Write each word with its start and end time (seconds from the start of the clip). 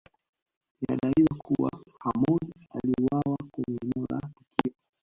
Inadaiwa 0.81 1.35
kuwa 1.37 1.71
Hamoud 1.99 2.53
aliuawa 2.71 3.37
kwenye 3.51 3.79
eneo 3.83 4.05
la 4.09 4.19
tukio 4.35 4.73